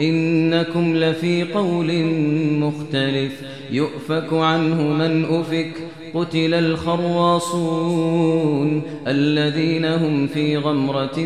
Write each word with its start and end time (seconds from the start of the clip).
إنكم 0.00 0.96
لفي 0.96 1.52
قول 1.52 2.04
مختلف 2.60 3.32
يؤفك 3.70 4.32
عنه 4.32 4.82
من 4.82 5.24
أفك. 5.24 5.87
قتل 6.14 6.54
الخراصون 6.54 8.18
الذين 9.06 9.84
هم 9.84 10.26
في 10.26 10.56
غمرة 10.56 11.18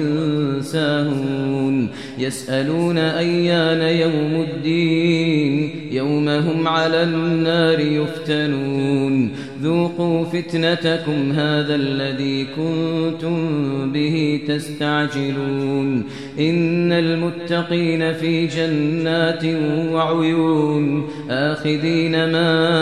ساهون 0.61 1.89
يسألون 2.19 2.99
أيان 2.99 3.81
يوم 3.81 4.47
الدين 4.51 5.71
يوم 5.93 6.29
هم 6.29 6.69
على 6.69 7.03
النار 7.03 7.81
يفتنون 7.81 9.33
ذوقوا 9.63 10.25
فتنتكم 10.25 11.33
هذا 11.33 11.75
الذي 11.75 12.47
كنتم 12.57 13.37
به 13.93 14.41
تستعجلون 14.49 16.05
إن 16.39 16.93
المتقين 16.93 18.13
في 18.13 18.47
جنات 18.47 19.45
وعيون 19.93 21.09
آخذين 21.31 22.13
ما 22.33 22.82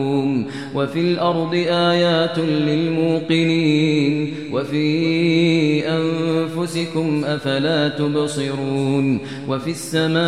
وفي 0.75 0.99
الأرض 0.99 1.53
آيات 1.67 2.39
للموقنين 2.39 4.33
وفي 4.53 5.87
أنفسكم 5.89 7.25
أفلا 7.25 7.89
تبصرون 7.89 9.19
وفي 9.47 9.71
السماء 9.71 10.21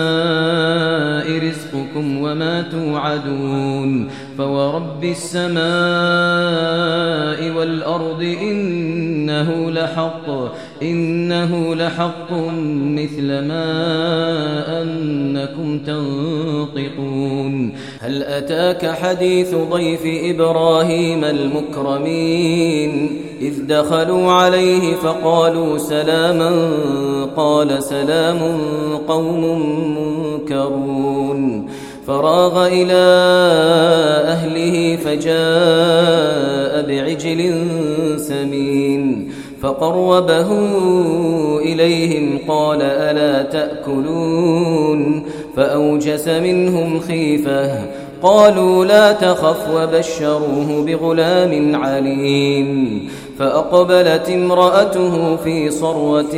رزقكم 1.48 2.18
وما 2.18 2.62
توعدون 2.62 4.10
فورب 4.38 5.04
السماء 5.04 5.54
والأرض 7.58 8.22
إنه 8.42 9.72
لحق 9.72 10.30
إنه 10.84 11.76
لحق 11.76 12.32
مثل 12.84 13.28
ما 13.28 14.82
أنكم 14.82 15.80
تنطقون. 15.80 17.74
هل 18.00 18.24
أتاك 18.24 18.92
حديث 18.92 19.56
ضيف 19.72 20.02
إبراهيم 20.06 21.24
المكرمين؟ 21.24 23.20
إذ 23.42 23.68
دخلوا 23.68 24.32
عليه 24.32 24.96
فقالوا 24.96 25.78
سلاما 25.78 26.70
قال 27.38 27.84
سلام 27.84 28.40
قوم 29.08 29.42
منكرون. 29.98 31.70
فراغ 32.08 32.68
إلى 32.68 33.04
أهله 34.28 34.96
فجاء 34.96 36.88
بعجل 36.88 37.42
سمين. 38.20 39.32
فقربه 39.64 40.50
إليهم 41.60 42.40
قال 42.48 42.82
ألا 42.82 43.44
تأكلون 43.44 45.24
فأوجس 45.56 46.28
منهم 46.28 47.00
خيفة 47.00 47.86
قالوا 48.24 48.86
لا 48.86 49.12
تخف 49.12 49.70
وبشروه 49.76 50.86
بغلام 50.86 51.76
عليم. 51.76 53.10
فأقبلت 53.40 54.30
امرأته 54.30 55.36
في 55.36 55.72
صروة 55.72 56.36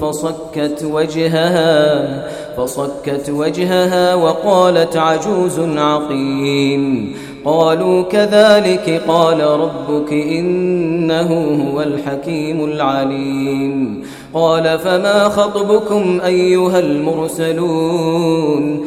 فصكت 0.00 0.84
وجهها 0.84 2.24
فصكت 2.56 3.30
وجهها 3.30 4.14
وقالت 4.14 4.96
عجوز 4.96 5.60
عقيم. 5.60 7.14
قالوا 7.44 8.02
كذلك 8.02 9.02
قال 9.08 9.40
ربك 9.40 10.12
إنه 10.12 11.30
هو 11.70 11.82
الحكيم 11.82 12.64
العليم. 12.64 14.02
قال 14.34 14.78
فما 14.78 15.28
خطبكم 15.28 16.20
أيها 16.24 16.78
المرسلون؟ 16.78 18.86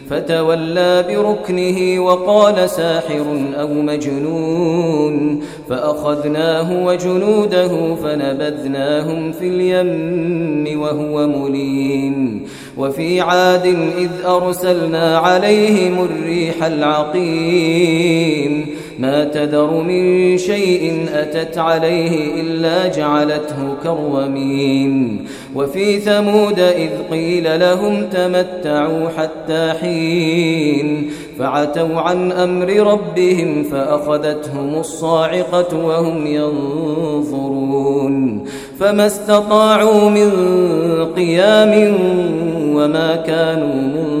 فتولى 0.11 1.05
بركنه 1.09 1.99
وقال 2.03 2.69
ساحر 2.69 3.25
أو 3.59 3.67
مجنون 3.67 5.43
فأخذناه 5.69 6.85
وجنوده 6.85 7.95
فنبذناهم 7.95 9.31
في 9.31 9.47
اليم 9.47 10.81
وهو 10.81 11.27
مليم 11.27 12.43
وفي 12.77 13.21
عاد 13.21 13.65
إذ 13.97 14.09
أرسلنا 14.25 15.17
عليهم 15.17 16.03
الريح 16.03 16.63
العقيم 16.63 18.01
ما 18.99 19.23
تذر 19.23 19.81
من 19.81 20.37
شيء 20.37 21.05
أتت 21.13 21.57
عليه 21.57 22.41
إلا 22.41 22.87
جعلته 22.87 23.75
كرومين 23.83 25.25
وفي 25.55 25.99
ثمود 25.99 26.59
إذ 26.59 26.89
قيل 27.11 27.59
لهم 27.59 28.05
تمتعوا 28.05 29.09
حتى 29.17 29.73
حين 29.81 31.11
فعتوا 31.39 31.99
عن 31.99 32.31
أمر 32.31 32.69
ربهم 32.69 33.63
فأخذتهم 33.63 34.75
الصاعقة 34.79 35.85
وهم 35.85 36.27
ينظرون. 36.27 37.61
فما 38.79 39.05
استطاعوا 39.05 40.09
من 40.09 40.31
قيام 41.15 41.95
وما 42.75 43.15
كانوا 43.15 44.20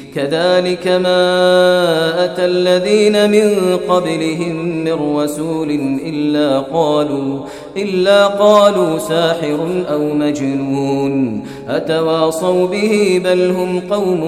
كذلك 0.15 0.87
ما 0.87 2.25
أتى 2.25 2.45
الذين 2.45 3.31
من 3.31 3.77
قبلهم 3.77 4.83
من 4.83 5.17
رسول 5.17 5.69
إلا 6.05 6.59
قالوا 6.59 7.39
إلا 7.77 8.27
قالوا 8.27 8.97
ساحر 8.97 9.83
أو 9.91 10.13
مجنون 10.13 11.43
أتواصوا 11.69 12.67
به 12.67 13.21
بل 13.23 13.49
هم 13.49 13.79
قوم 13.79 14.21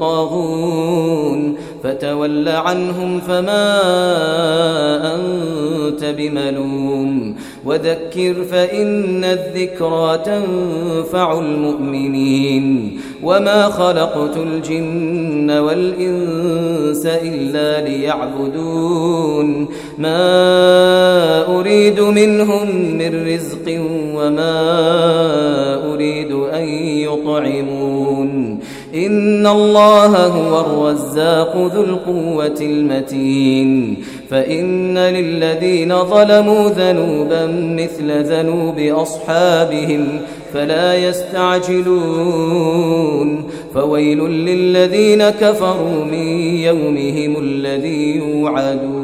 طاغون 0.00 1.56
فتول 1.84 2.48
عنهم 2.48 3.20
فما 3.20 3.80
أنت 5.14 6.04
بملوم 6.04 7.36
وذكر 7.64 8.34
فإن 8.50 9.24
الذكرى 9.24 10.18
تنفع 10.24 11.38
المؤمنين 11.38 12.98
وما 13.22 13.62
خلقت 13.62 14.36
الجن 14.36 15.50
والإنس 15.50 17.06
إلا 17.06 17.88
ليعبدون 17.88 19.68
ما 19.98 20.73
أريد 21.74 22.00
منهم 22.00 22.96
من 22.98 23.26
رزق 23.26 23.80
وما 24.14 24.54
أريد 25.94 26.32
أن 26.32 26.68
يطعمون. 26.98 28.58
إن 28.94 29.46
الله 29.46 30.26
هو 30.26 30.60
الرزاق 30.60 31.56
ذو 31.74 31.84
القوة 31.84 32.58
المتين. 32.60 33.96
فإن 34.30 34.98
للذين 34.98 36.04
ظلموا 36.04 36.68
ذنوبا 36.68 37.46
مثل 37.82 38.22
ذنوب 38.22 38.78
أصحابهم 38.78 40.06
فلا 40.52 40.94
يستعجلون. 41.08 41.94
فويل 43.74 44.18
للذين 44.18 45.30
كفروا 45.30 46.04
من 46.04 46.28
يومهم 46.58 47.36
الذي 47.38 48.16
يوعدون. 48.16 49.03